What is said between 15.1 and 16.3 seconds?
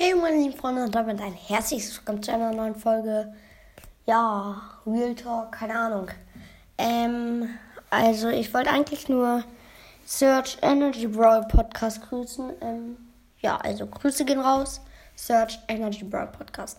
Search Energy Brawl